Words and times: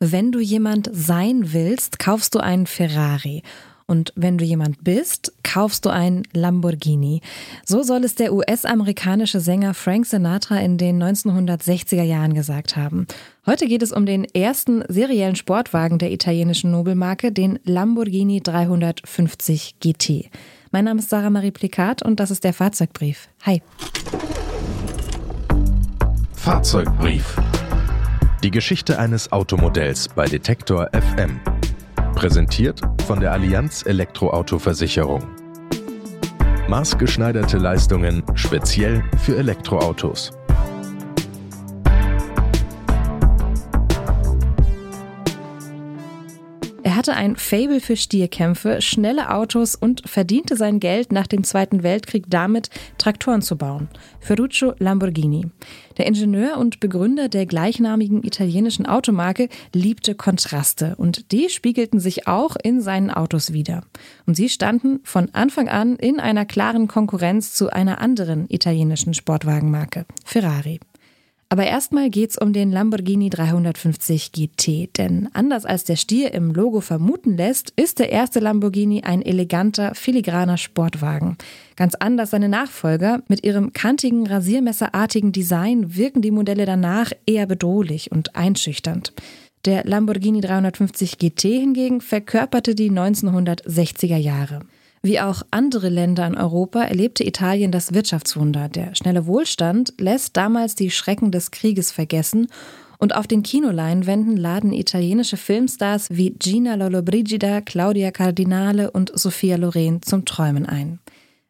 Wenn 0.00 0.30
du 0.30 0.38
jemand 0.38 0.88
sein 0.92 1.52
willst, 1.52 1.98
kaufst 1.98 2.36
du 2.36 2.38
einen 2.38 2.68
Ferrari. 2.68 3.42
Und 3.86 4.12
wenn 4.14 4.38
du 4.38 4.44
jemand 4.44 4.84
bist, 4.84 5.32
kaufst 5.42 5.86
du 5.86 5.90
einen 5.90 6.22
Lamborghini. 6.32 7.20
So 7.64 7.82
soll 7.82 8.04
es 8.04 8.14
der 8.14 8.32
US-amerikanische 8.32 9.40
Sänger 9.40 9.74
Frank 9.74 10.06
Sinatra 10.06 10.60
in 10.60 10.78
den 10.78 11.02
1960er 11.02 12.04
Jahren 12.04 12.34
gesagt 12.34 12.76
haben. 12.76 13.08
Heute 13.44 13.66
geht 13.66 13.82
es 13.82 13.90
um 13.90 14.06
den 14.06 14.24
ersten 14.24 14.84
seriellen 14.86 15.34
Sportwagen 15.34 15.98
der 15.98 16.12
italienischen 16.12 16.70
Nobelmarke, 16.70 17.32
den 17.32 17.58
Lamborghini 17.64 18.40
350 18.40 19.80
GT. 19.80 20.30
Mein 20.70 20.84
Name 20.84 21.00
ist 21.00 21.10
Sarah 21.10 21.30
Marie 21.30 21.50
Plikat 21.50 22.04
und 22.04 22.20
das 22.20 22.30
ist 22.30 22.44
der 22.44 22.52
Fahrzeugbrief. 22.52 23.28
Hi. 23.44 23.62
Fahrzeugbrief. 26.34 27.36
Die 28.44 28.52
Geschichte 28.52 29.00
eines 29.00 29.32
Automodells 29.32 30.08
bei 30.08 30.24
Detektor 30.24 30.88
FM. 30.92 31.40
Präsentiert 32.14 32.80
von 33.04 33.18
der 33.18 33.32
Allianz 33.32 33.84
Elektroauto-Versicherung. 33.84 35.26
Maßgeschneiderte 36.68 37.58
Leistungen 37.58 38.22
speziell 38.34 39.02
für 39.24 39.36
Elektroautos. 39.38 40.37
Hatte 47.08 47.16
ein 47.16 47.36
Fable 47.36 47.80
für 47.80 47.96
Stierkämpfe, 47.96 48.82
schnelle 48.82 49.30
Autos 49.32 49.74
und 49.74 50.06
verdiente 50.06 50.56
sein 50.56 50.78
Geld 50.78 51.10
nach 51.10 51.26
dem 51.26 51.42
Zweiten 51.42 51.82
Weltkrieg 51.82 52.24
damit, 52.28 52.68
Traktoren 52.98 53.40
zu 53.40 53.56
bauen. 53.56 53.88
Ferruccio 54.20 54.74
Lamborghini. 54.78 55.46
Der 55.96 56.06
Ingenieur 56.06 56.58
und 56.58 56.80
Begründer 56.80 57.30
der 57.30 57.46
gleichnamigen 57.46 58.22
italienischen 58.24 58.84
Automarke 58.84 59.48
liebte 59.72 60.16
Kontraste 60.16 60.96
und 60.96 61.32
die 61.32 61.48
spiegelten 61.48 61.98
sich 61.98 62.28
auch 62.28 62.56
in 62.62 62.82
seinen 62.82 63.10
Autos 63.10 63.54
wieder. 63.54 63.84
Und 64.26 64.34
sie 64.34 64.50
standen 64.50 65.00
von 65.02 65.30
Anfang 65.32 65.70
an 65.70 65.96
in 65.96 66.20
einer 66.20 66.44
klaren 66.44 66.88
Konkurrenz 66.88 67.54
zu 67.54 67.70
einer 67.72 68.02
anderen 68.02 68.50
italienischen 68.50 69.14
Sportwagenmarke, 69.14 70.04
Ferrari. 70.26 70.78
Aber 71.50 71.64
erstmal 71.64 72.10
geht's 72.10 72.36
um 72.36 72.52
den 72.52 72.70
Lamborghini 72.70 73.30
350 73.30 74.32
GT, 74.32 74.90
denn 74.98 75.30
anders 75.32 75.64
als 75.64 75.84
der 75.84 75.96
Stier 75.96 76.34
im 76.34 76.52
Logo 76.52 76.82
vermuten 76.82 77.38
lässt, 77.38 77.72
ist 77.74 78.00
der 78.00 78.12
erste 78.12 78.38
Lamborghini 78.38 79.02
ein 79.02 79.22
eleganter, 79.22 79.94
filigraner 79.94 80.58
Sportwagen. 80.58 81.38
Ganz 81.74 81.94
anders 81.94 82.30
seine 82.30 82.50
Nachfolger, 82.50 83.22
mit 83.28 83.44
ihrem 83.44 83.72
kantigen, 83.72 84.26
rasiermesserartigen 84.26 85.32
Design 85.32 85.96
wirken 85.96 86.20
die 86.20 86.32
Modelle 86.32 86.66
danach 86.66 87.12
eher 87.24 87.46
bedrohlich 87.46 88.12
und 88.12 88.36
einschüchternd. 88.36 89.14
Der 89.64 89.84
Lamborghini 89.84 90.42
350 90.42 91.16
GT 91.16 91.42
hingegen 91.44 92.02
verkörperte 92.02 92.74
die 92.74 92.90
1960er 92.90 94.18
Jahre. 94.18 94.60
Wie 95.02 95.20
auch 95.20 95.42
andere 95.50 95.88
Länder 95.88 96.26
in 96.26 96.36
Europa 96.36 96.82
erlebte 96.82 97.24
Italien 97.26 97.70
das 97.70 97.94
Wirtschaftswunder. 97.94 98.68
Der 98.68 98.94
schnelle 98.94 99.26
Wohlstand 99.26 99.94
lässt 99.98 100.36
damals 100.36 100.74
die 100.74 100.90
Schrecken 100.90 101.30
des 101.30 101.50
Krieges 101.50 101.92
vergessen 101.92 102.48
und 102.98 103.14
auf 103.14 103.28
den 103.28 103.44
Kinoleinwänden 103.44 104.36
laden 104.36 104.72
italienische 104.72 105.36
Filmstars 105.36 106.08
wie 106.10 106.30
Gina 106.30 106.74
Lollobrigida, 106.74 107.60
Claudia 107.60 108.10
Cardinale 108.10 108.90
und 108.90 109.12
Sophia 109.14 109.56
Loren 109.56 110.02
zum 110.02 110.24
Träumen 110.24 110.66
ein. 110.66 110.98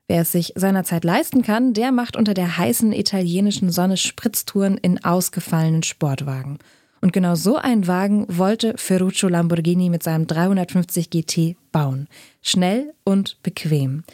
Wer 0.09 0.23
es 0.23 0.33
sich 0.33 0.53
seinerzeit 0.57 1.05
leisten 1.05 1.43
kann, 1.43 1.75
der 1.75 1.93
macht 1.93 2.17
unter 2.17 2.35
der 2.35 2.59
heißen 2.59 2.93
italienischen 2.93 3.71
Sonne 3.71 3.97
Spritztouren 3.97 4.79
in 4.79 5.05
ausgefallenen 5.05 5.83
Sportwagen. 5.83 6.59
Und 7.01 7.13
genau 7.13 7.35
so 7.35 7.57
einen 7.57 7.87
Wagen 7.87 8.27
wollte 8.29 8.75
Ferruccio 8.77 9.29
Lamborghini 9.29 9.91
mit 9.91 10.03
seinem 10.03 10.27
350 10.27 11.11
GT 11.11 11.57
bauen. 11.73 12.09
Schnell 12.43 12.93
und 13.05 13.43
bequem. 13.43 14.05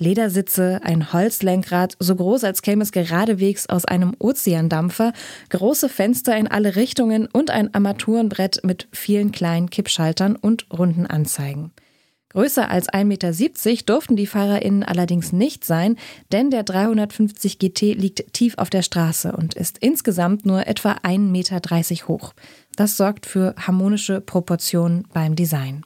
Ledersitze, 0.00 0.80
ein 0.82 1.12
Holzlenkrad, 1.12 1.96
so 2.00 2.16
groß 2.16 2.42
als 2.42 2.62
käme 2.62 2.82
es 2.82 2.90
geradewegs 2.90 3.68
aus 3.68 3.84
einem 3.84 4.14
Ozeandampfer, 4.18 5.12
große 5.50 5.88
Fenster 5.88 6.36
in 6.36 6.48
alle 6.48 6.74
Richtungen 6.74 7.28
und 7.32 7.50
ein 7.50 7.72
Armaturenbrett 7.72 8.60
mit 8.64 8.88
vielen 8.90 9.30
kleinen 9.30 9.70
Kippschaltern 9.70 10.34
und 10.34 10.66
runden 10.72 11.06
Anzeigen. 11.06 11.70
Größer 12.34 12.68
als 12.68 12.88
1,70 12.88 13.04
Meter 13.04 13.82
durften 13.86 14.16
die 14.16 14.26
FahrerInnen 14.26 14.82
allerdings 14.82 15.32
nicht 15.32 15.64
sein, 15.64 15.96
denn 16.32 16.50
der 16.50 16.64
350 16.64 17.60
GT 17.60 17.94
liegt 17.94 18.32
tief 18.32 18.58
auf 18.58 18.70
der 18.70 18.82
Straße 18.82 19.30
und 19.30 19.54
ist 19.54 19.78
insgesamt 19.78 20.44
nur 20.44 20.66
etwa 20.66 20.94
1,30 21.04 21.18
Meter 21.30 22.08
hoch. 22.08 22.34
Das 22.74 22.96
sorgt 22.96 23.26
für 23.26 23.54
harmonische 23.56 24.20
Proportionen 24.20 25.06
beim 25.12 25.36
Design. 25.36 25.84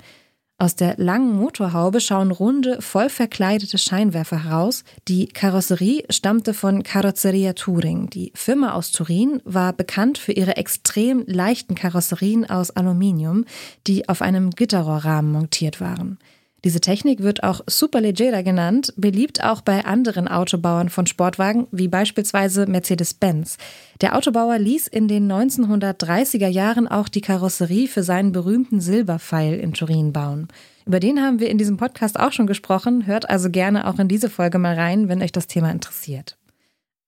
Aus 0.56 0.74
der 0.74 0.94
langen 0.96 1.36
Motorhaube 1.36 2.00
schauen 2.00 2.30
runde, 2.32 2.80
voll 2.80 3.10
verkleidete 3.10 3.76
Scheinwerfer 3.76 4.44
heraus. 4.44 4.84
Die 5.06 5.28
Karosserie 5.28 6.04
stammte 6.08 6.54
von 6.54 6.82
Carrozzeria 6.82 7.52
Touring. 7.52 8.08
Die 8.08 8.32
Firma 8.34 8.72
aus 8.72 8.90
Turin 8.90 9.42
war 9.44 9.74
bekannt 9.74 10.16
für 10.16 10.32
ihre 10.32 10.56
extrem 10.56 11.24
leichten 11.26 11.74
Karosserien 11.74 12.48
aus 12.48 12.70
Aluminium, 12.70 13.44
die 13.86 14.08
auf 14.08 14.22
einem 14.22 14.50
Gitterrohrrahmen 14.50 15.30
montiert 15.30 15.80
waren. 15.80 16.18
Diese 16.64 16.80
Technik 16.80 17.22
wird 17.22 17.44
auch 17.44 17.60
Superleggera 17.68 18.42
genannt, 18.42 18.92
beliebt 18.96 19.44
auch 19.44 19.60
bei 19.60 19.84
anderen 19.84 20.26
Autobauern 20.26 20.88
von 20.88 21.06
Sportwagen, 21.06 21.68
wie 21.70 21.86
beispielsweise 21.86 22.66
Mercedes-Benz. 22.66 23.58
Der 24.00 24.16
Autobauer 24.16 24.58
ließ 24.58 24.88
in 24.88 25.06
den 25.06 25.30
1930er 25.30 26.48
Jahren 26.48 26.88
auch 26.88 27.08
die 27.08 27.20
Karosserie 27.20 27.86
für 27.86 28.02
seinen 28.02 28.32
berühmten 28.32 28.80
Silberpfeil 28.80 29.54
in 29.54 29.72
Turin 29.72 30.12
bauen. 30.12 30.48
Über 30.84 30.98
den 30.98 31.20
haben 31.20 31.38
wir 31.38 31.48
in 31.48 31.58
diesem 31.58 31.76
Podcast 31.76 32.18
auch 32.18 32.32
schon 32.32 32.48
gesprochen, 32.48 33.06
hört 33.06 33.30
also 33.30 33.50
gerne 33.50 33.86
auch 33.86 34.00
in 34.00 34.08
diese 34.08 34.28
Folge 34.28 34.58
mal 34.58 34.74
rein, 34.74 35.08
wenn 35.08 35.22
euch 35.22 35.32
das 35.32 35.46
Thema 35.46 35.70
interessiert. 35.70 36.38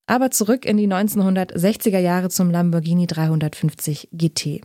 Aber 0.06 0.30
zurück 0.30 0.64
in 0.64 0.76
die 0.76 0.88
1960er 0.88 1.98
Jahre 1.98 2.28
zum 2.28 2.50
Lamborghini 2.50 3.06
350 3.06 4.10
GT. 4.12 4.60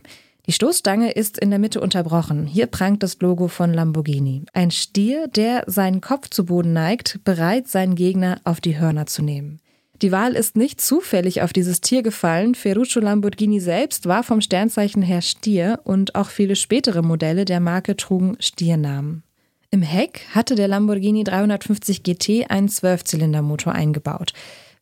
Die 0.46 0.52
Stoßstange 0.52 1.10
ist 1.10 1.38
in 1.38 1.50
der 1.50 1.58
Mitte 1.58 1.80
unterbrochen. 1.80 2.46
Hier 2.46 2.66
prangt 2.66 3.02
das 3.02 3.18
Logo 3.20 3.48
von 3.48 3.74
Lamborghini. 3.74 4.44
Ein 4.52 4.70
Stier, 4.70 5.26
der 5.26 5.64
seinen 5.66 6.00
Kopf 6.00 6.30
zu 6.30 6.46
Boden 6.46 6.72
neigt, 6.72 7.18
bereit, 7.24 7.66
seinen 7.66 7.96
Gegner 7.96 8.40
auf 8.44 8.60
die 8.60 8.78
Hörner 8.78 9.06
zu 9.06 9.22
nehmen. 9.22 9.60
Die 10.02 10.12
Wahl 10.12 10.34
ist 10.34 10.56
nicht 10.56 10.80
zufällig 10.80 11.42
auf 11.42 11.52
dieses 11.52 11.80
Tier 11.80 12.02
gefallen. 12.02 12.54
Ferruccio 12.54 13.00
Lamborghini 13.00 13.58
selbst 13.58 14.06
war 14.06 14.22
vom 14.22 14.40
Sternzeichen 14.40 15.02
her 15.02 15.22
Stier 15.22 15.80
und 15.82 16.14
auch 16.14 16.28
viele 16.28 16.54
spätere 16.54 17.02
Modelle 17.02 17.44
der 17.44 17.58
Marke 17.58 17.96
trugen 17.96 18.36
Stiernamen. 18.38 19.24
Im 19.72 19.82
Heck 19.82 20.26
hatte 20.32 20.54
der 20.54 20.68
Lamborghini 20.68 21.24
350 21.24 22.04
GT 22.04 22.50
einen 22.50 22.68
Zwölfzylindermotor 22.68 23.72
eingebaut. 23.72 24.32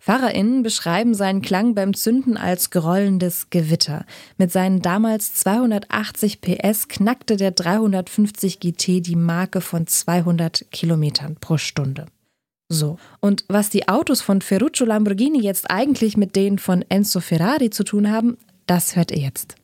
FahrerInnen 0.05 0.63
beschreiben 0.63 1.15
seinen 1.15 1.41
Klang 1.41 1.75
beim 1.75 1.95
Zünden 1.95 2.37
als 2.37 2.69
grollendes 2.69 3.49
Gewitter. 3.49 4.05
Mit 4.37 4.53
seinen 4.53 4.83
damals 4.83 5.33
280 5.33 6.43
PS 6.43 6.89
knackte 6.89 7.39
der 7.39 7.53
350 7.53 8.61
GT 8.61 9.01
die 9.01 9.17
Marke 9.17 9.63
von 9.63 9.87
200 9.87 10.67
Kilometern 10.71 11.37
pro 11.41 11.57
Stunde. 11.57 12.05
So, 12.69 12.99
und 13.21 13.47
was 13.49 13.71
die 13.71 13.89
Autos 13.89 14.21
von 14.21 14.43
Ferruccio 14.43 14.85
Lamborghini 14.85 15.41
jetzt 15.41 15.71
eigentlich 15.71 16.19
mit 16.19 16.37
denen 16.37 16.59
von 16.59 16.85
Enzo 16.91 17.21
Ferrari 17.21 17.71
zu 17.71 17.83
tun 17.83 18.11
haben, 18.11 18.37
das 18.67 18.97
hört 18.97 19.11
ihr 19.11 19.21
jetzt. 19.21 19.57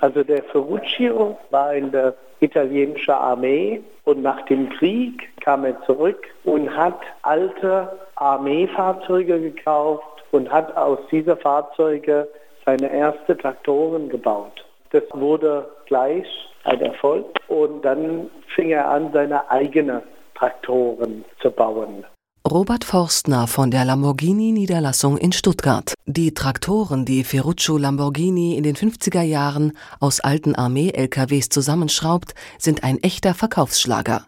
Also 0.00 0.24
der 0.24 0.42
Ferruccio 0.44 1.38
war 1.50 1.74
in 1.74 1.90
der 1.90 2.14
italienischen 2.40 3.10
Armee 3.10 3.82
und 4.04 4.22
nach 4.22 4.42
dem 4.46 4.70
Krieg 4.70 5.28
kam 5.40 5.64
er 5.64 5.80
zurück 5.82 6.26
und 6.44 6.74
hat 6.74 7.00
alte 7.22 7.98
Armeefahrzeuge 8.16 9.40
gekauft 9.40 10.24
und 10.30 10.50
hat 10.50 10.74
aus 10.76 10.98
diesen 11.10 11.36
Fahrzeugen 11.36 12.24
seine 12.64 12.90
ersten 12.90 13.38
Traktoren 13.38 14.08
gebaut. 14.08 14.64
Das 14.90 15.02
wurde 15.12 15.68
gleich 15.86 16.26
ein 16.64 16.80
Erfolg 16.80 17.26
und 17.48 17.82
dann 17.82 18.30
fing 18.54 18.70
er 18.70 18.88
an, 18.88 19.10
seine 19.12 19.50
eigenen 19.50 20.02
Traktoren 20.34 21.24
zu 21.40 21.50
bauen. 21.50 22.04
Robert 22.50 22.84
Forstner 22.84 23.46
von 23.46 23.70
der 23.70 23.84
Lamborghini 23.84 24.50
Niederlassung 24.50 25.16
in 25.18 25.30
Stuttgart. 25.30 25.94
Die 26.06 26.34
Traktoren, 26.34 27.04
die 27.04 27.22
Ferruccio 27.22 27.78
Lamborghini 27.78 28.56
in 28.56 28.64
den 28.64 28.74
50er 28.74 29.22
Jahren 29.22 29.72
aus 30.00 30.18
alten 30.18 30.56
Armee-LKWs 30.56 31.48
zusammenschraubt, 31.48 32.34
sind 32.58 32.82
ein 32.82 32.98
echter 33.04 33.34
Verkaufsschlager. 33.34 34.26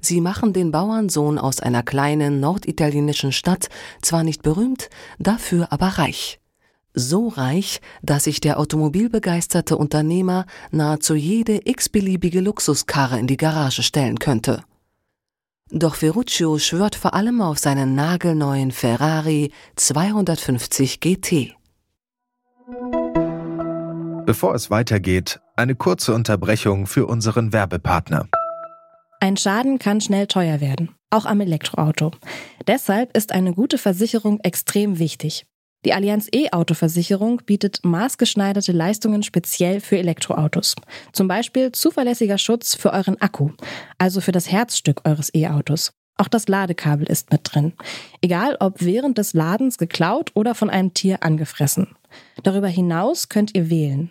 Sie 0.00 0.20
machen 0.20 0.52
den 0.52 0.70
Bauernsohn 0.70 1.36
aus 1.36 1.58
einer 1.58 1.82
kleinen 1.82 2.38
norditalienischen 2.38 3.32
Stadt 3.32 3.68
zwar 4.02 4.22
nicht 4.22 4.42
berühmt, 4.42 4.88
dafür 5.18 5.72
aber 5.72 5.88
reich. 5.98 6.38
So 6.94 7.26
reich, 7.26 7.80
dass 8.02 8.24
sich 8.24 8.40
der 8.40 8.60
automobilbegeisterte 8.60 9.76
Unternehmer 9.76 10.46
nahezu 10.70 11.16
jede 11.16 11.62
x-beliebige 11.64 12.40
Luxuskarre 12.40 13.18
in 13.18 13.26
die 13.26 13.36
Garage 13.36 13.82
stellen 13.82 14.20
könnte. 14.20 14.62
Doch 15.70 15.96
Ferruccio 15.96 16.58
schwört 16.58 16.94
vor 16.94 17.14
allem 17.14 17.42
auf 17.42 17.58
seinen 17.58 17.94
nagelneuen 17.94 18.72
Ferrari 18.72 19.52
250 19.76 21.00
GT. 21.00 21.54
Bevor 24.24 24.54
es 24.54 24.70
weitergeht, 24.70 25.40
eine 25.56 25.74
kurze 25.74 26.14
Unterbrechung 26.14 26.86
für 26.86 27.06
unseren 27.06 27.52
Werbepartner. 27.52 28.28
Ein 29.20 29.36
Schaden 29.36 29.78
kann 29.78 30.00
schnell 30.00 30.26
teuer 30.26 30.60
werden, 30.60 30.94
auch 31.10 31.26
am 31.26 31.40
Elektroauto. 31.40 32.12
Deshalb 32.66 33.16
ist 33.16 33.32
eine 33.32 33.52
gute 33.52 33.78
Versicherung 33.78 34.40
extrem 34.40 34.98
wichtig. 34.98 35.46
Die 35.84 35.92
Allianz 35.92 36.28
E-Auto-Versicherung 36.32 37.42
bietet 37.46 37.84
maßgeschneiderte 37.84 38.72
Leistungen 38.72 39.22
speziell 39.22 39.80
für 39.80 39.96
Elektroautos. 39.96 40.74
Zum 41.12 41.28
Beispiel 41.28 41.70
zuverlässiger 41.70 42.36
Schutz 42.36 42.74
für 42.74 42.92
euren 42.92 43.20
Akku, 43.20 43.50
also 43.96 44.20
für 44.20 44.32
das 44.32 44.50
Herzstück 44.50 45.02
eures 45.04 45.32
E-Autos. 45.34 45.92
Auch 46.16 46.28
das 46.28 46.48
Ladekabel 46.48 47.06
ist 47.06 47.30
mit 47.30 47.42
drin. 47.44 47.74
Egal 48.20 48.56
ob 48.58 48.82
während 48.82 49.18
des 49.18 49.34
Ladens 49.34 49.78
geklaut 49.78 50.32
oder 50.34 50.56
von 50.56 50.68
einem 50.68 50.92
Tier 50.92 51.22
angefressen. 51.22 51.94
Darüber 52.42 52.66
hinaus 52.66 53.28
könnt 53.28 53.54
ihr 53.54 53.70
wählen. 53.70 54.10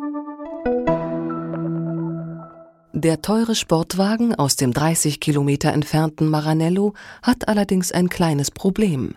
Der 3.03 3.23
teure 3.23 3.55
Sportwagen 3.55 4.35
aus 4.35 4.57
dem 4.57 4.73
30 4.73 5.19
Kilometer 5.19 5.73
entfernten 5.73 6.29
Maranello 6.29 6.93
hat 7.23 7.47
allerdings 7.47 7.91
ein 7.91 8.09
kleines 8.09 8.51
Problem. 8.51 9.15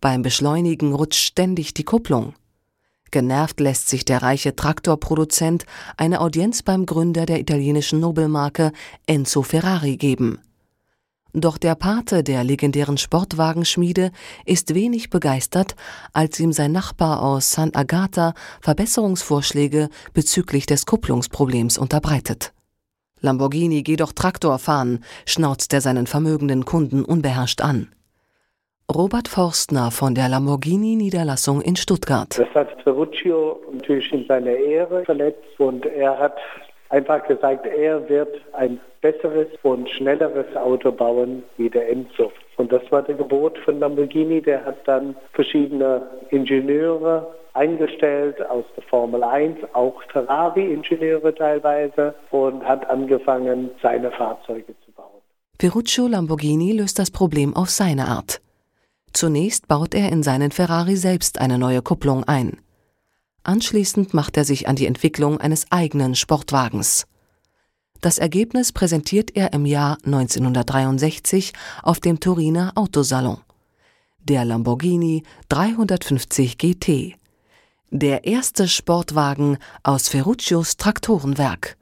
Beim 0.00 0.22
Beschleunigen 0.22 0.92
rutscht 0.92 1.22
ständig 1.22 1.72
die 1.72 1.84
Kupplung. 1.84 2.34
Genervt 3.12 3.60
lässt 3.60 3.88
sich 3.88 4.04
der 4.04 4.22
reiche 4.22 4.56
Traktorproduzent 4.56 5.66
eine 5.96 6.20
Audienz 6.20 6.64
beim 6.64 6.84
Gründer 6.84 7.24
der 7.24 7.38
italienischen 7.38 8.00
Nobelmarke 8.00 8.72
Enzo 9.06 9.42
Ferrari 9.42 9.96
geben. 9.96 10.40
Doch 11.32 11.58
der 11.58 11.76
Pate 11.76 12.24
der 12.24 12.42
legendären 12.42 12.98
Sportwagenschmiede 12.98 14.10
ist 14.46 14.74
wenig 14.74 15.10
begeistert, 15.10 15.76
als 16.12 16.40
ihm 16.40 16.52
sein 16.52 16.72
Nachbar 16.72 17.22
aus 17.22 17.52
San 17.52 17.72
Agata 17.72 18.34
Verbesserungsvorschläge 18.62 19.90
bezüglich 20.12 20.66
des 20.66 20.86
Kupplungsproblems 20.86 21.78
unterbreitet. 21.78 22.52
Lamborghini, 23.22 23.82
geh 23.82 23.96
doch 23.96 24.12
Traktor 24.12 24.58
fahren, 24.58 25.04
schnauzt 25.26 25.72
er 25.72 25.80
seinen 25.80 26.06
vermögenden 26.06 26.64
Kunden 26.64 27.04
unbeherrscht 27.04 27.60
an. 27.60 27.88
Robert 28.92 29.28
Forstner 29.28 29.90
von 29.90 30.14
der 30.14 30.28
Lamborghini 30.28 30.96
Niederlassung 30.96 31.62
in 31.62 31.76
Stuttgart. 31.76 32.38
Das 32.38 32.54
hat 32.54 32.82
Ferruccio 32.82 33.60
natürlich 33.72 34.12
in 34.12 34.26
seiner 34.26 34.50
Ehre 34.50 35.04
verletzt 35.04 35.58
und 35.58 35.86
er 35.86 36.18
hat 36.18 36.36
einfach 36.90 37.26
gesagt, 37.26 37.64
er 37.66 38.06
wird 38.08 38.40
ein 38.52 38.78
besseres 39.00 39.46
und 39.62 39.88
schnelleres 39.88 40.54
Auto 40.56 40.92
bauen 40.92 41.42
wie 41.56 41.70
der 41.70 41.88
Enzo. 41.90 42.32
Und 42.56 42.70
das 42.70 42.82
war 42.90 43.02
der 43.02 43.14
Gebot 43.14 43.56
von 43.58 43.80
Lamborghini. 43.80 44.42
Der 44.42 44.64
hat 44.64 44.86
dann 44.86 45.16
verschiedene 45.32 46.02
Ingenieure 46.30 47.34
eingestellt 47.54 48.44
aus 48.48 48.64
der 48.76 48.82
Formel 48.84 49.22
1, 49.22 49.58
auch 49.72 50.02
Ferrari-Ingenieure 50.12 51.34
teilweise 51.34 52.14
und 52.30 52.64
hat 52.64 52.88
angefangen, 52.88 53.70
seine 53.82 54.10
Fahrzeuge 54.10 54.74
zu 54.84 54.92
bauen. 54.92 55.20
Ferruccio 55.58 56.06
Lamborghini 56.06 56.72
löst 56.72 56.98
das 56.98 57.10
Problem 57.10 57.54
auf 57.54 57.70
seine 57.70 58.08
Art. 58.08 58.40
Zunächst 59.12 59.68
baut 59.68 59.94
er 59.94 60.10
in 60.10 60.22
seinen 60.22 60.50
Ferrari 60.50 60.96
selbst 60.96 61.40
eine 61.40 61.58
neue 61.58 61.82
Kupplung 61.82 62.24
ein. 62.24 62.58
Anschließend 63.44 64.14
macht 64.14 64.36
er 64.36 64.44
sich 64.44 64.68
an 64.68 64.76
die 64.76 64.86
Entwicklung 64.86 65.40
eines 65.40 65.70
eigenen 65.70 66.14
Sportwagens. 66.14 67.06
Das 68.00 68.18
Ergebnis 68.18 68.72
präsentiert 68.72 69.36
er 69.36 69.52
im 69.52 69.66
Jahr 69.66 69.98
1963 70.04 71.52
auf 71.82 72.00
dem 72.00 72.18
Turiner 72.18 72.72
Autosalon. 72.74 73.38
Der 74.24 74.44
Lamborghini 74.44 75.24
350 75.48 76.58
GT 76.58 77.21
der 77.92 78.24
erste 78.24 78.68
Sportwagen 78.68 79.58
aus 79.82 80.08
Ferruccios 80.08 80.78
Traktorenwerk. 80.78 81.76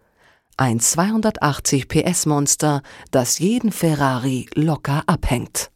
Ein 0.57 0.81
280 0.81 1.87
PS 1.87 2.27
Monster, 2.27 2.83
das 3.13 3.39
jeden 3.39 3.71
Ferrari 3.71 4.47
locker 4.55 5.05
abhängt. 5.07 5.71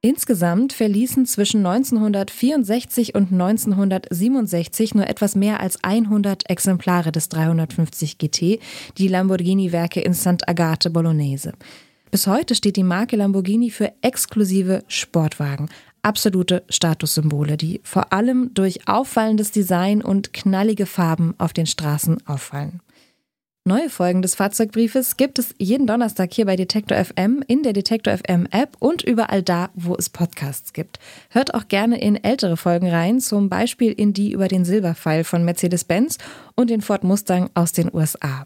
Insgesamt 0.00 0.72
verließen 0.72 1.26
zwischen 1.26 1.66
1964 1.66 3.16
und 3.16 3.32
1967 3.32 4.94
nur 4.94 5.08
etwas 5.08 5.34
mehr 5.34 5.58
als 5.58 5.82
100 5.82 6.48
Exemplare 6.48 7.10
des 7.10 7.28
350 7.30 8.18
GT 8.18 8.60
die 8.96 9.08
Lamborghini-Werke 9.08 10.00
in 10.00 10.12
Sant'Agate 10.12 10.90
Bolognese. 10.90 11.54
Bis 12.16 12.26
heute 12.26 12.54
steht 12.54 12.76
die 12.76 12.82
Marke 12.82 13.14
Lamborghini 13.14 13.68
für 13.68 13.92
exklusive 14.00 14.82
Sportwagen. 14.88 15.68
Absolute 16.00 16.64
Statussymbole, 16.70 17.58
die 17.58 17.82
vor 17.84 18.10
allem 18.10 18.54
durch 18.54 18.88
auffallendes 18.88 19.50
Design 19.50 20.00
und 20.00 20.32
knallige 20.32 20.86
Farben 20.86 21.34
auf 21.36 21.52
den 21.52 21.66
Straßen 21.66 22.26
auffallen. 22.26 22.80
Neue 23.66 23.90
Folgen 23.90 24.22
des 24.22 24.34
Fahrzeugbriefes 24.34 25.18
gibt 25.18 25.38
es 25.38 25.54
jeden 25.58 25.86
Donnerstag 25.86 26.32
hier 26.32 26.46
bei 26.46 26.56
Detektor 26.56 26.96
FM, 26.96 27.44
in 27.46 27.62
der 27.62 27.74
Detektor 27.74 28.16
FM 28.16 28.48
App 28.50 28.78
und 28.78 29.02
überall 29.04 29.42
da, 29.42 29.68
wo 29.74 29.94
es 29.94 30.08
Podcasts 30.08 30.72
gibt. 30.72 30.98
Hört 31.28 31.52
auch 31.52 31.68
gerne 31.68 32.00
in 32.00 32.16
ältere 32.24 32.56
Folgen 32.56 32.88
rein, 32.88 33.20
zum 33.20 33.50
Beispiel 33.50 33.92
in 33.92 34.14
die 34.14 34.32
über 34.32 34.48
den 34.48 34.64
Silberpfeil 34.64 35.22
von 35.22 35.44
Mercedes-Benz 35.44 36.16
und 36.54 36.70
den 36.70 36.80
Ford 36.80 37.04
Mustang 37.04 37.50
aus 37.52 37.72
den 37.72 37.92
USA. 37.92 38.44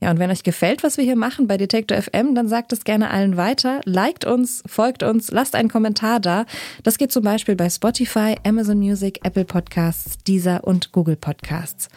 Ja, 0.00 0.10
und 0.10 0.18
wenn 0.18 0.30
euch 0.30 0.42
gefällt, 0.42 0.82
was 0.82 0.98
wir 0.98 1.04
hier 1.04 1.16
machen 1.16 1.46
bei 1.46 1.56
Detektor 1.56 2.00
FM, 2.00 2.34
dann 2.34 2.48
sagt 2.48 2.72
es 2.72 2.84
gerne 2.84 3.10
allen 3.10 3.36
weiter. 3.36 3.80
Liked 3.84 4.26
uns, 4.26 4.62
folgt 4.66 5.02
uns, 5.02 5.30
lasst 5.30 5.54
einen 5.54 5.70
Kommentar 5.70 6.20
da. 6.20 6.44
Das 6.82 6.98
geht 6.98 7.12
zum 7.12 7.24
Beispiel 7.24 7.56
bei 7.56 7.70
Spotify, 7.70 8.34
Amazon 8.44 8.78
Music, 8.78 9.20
Apple 9.24 9.46
Podcasts, 9.46 10.18
Deezer 10.18 10.64
und 10.64 10.92
Google 10.92 11.16
Podcasts. 11.16 11.88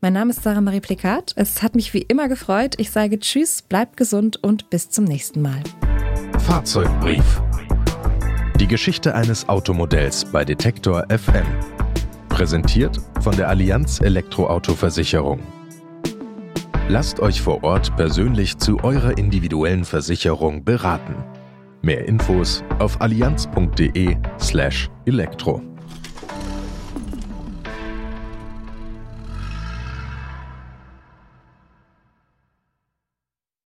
Mein 0.00 0.14
Name 0.14 0.32
ist 0.32 0.42
Sarah 0.42 0.60
Marie 0.60 0.80
Plikat. 0.80 1.32
Es 1.36 1.62
hat 1.62 1.76
mich 1.76 1.94
wie 1.94 2.02
immer 2.02 2.28
gefreut. 2.28 2.74
Ich 2.78 2.90
sage 2.90 3.18
Tschüss, 3.20 3.62
bleibt 3.62 3.96
gesund 3.96 4.42
und 4.42 4.68
bis 4.68 4.90
zum 4.90 5.04
nächsten 5.04 5.40
Mal. 5.40 5.62
Fahrzeugbrief. 6.40 7.40
Die 8.60 8.66
Geschichte 8.66 9.14
eines 9.14 9.48
Automodells 9.48 10.24
bei 10.24 10.44
Detektor 10.44 11.06
FM. 11.08 11.46
Präsentiert 12.28 13.00
von 13.22 13.36
der 13.36 13.48
Allianz 13.48 14.00
Elektroautoversicherung. 14.00 15.40
Lasst 16.88 17.20
euch 17.20 17.40
vor 17.40 17.64
Ort 17.64 17.96
persönlich 17.96 18.58
zu 18.58 18.84
eurer 18.84 19.16
individuellen 19.16 19.86
Versicherung 19.86 20.64
beraten. 20.64 21.14
Mehr 21.80 22.06
Infos 22.06 22.62
auf 22.78 23.00
allianz.de/elektro. 23.00 25.73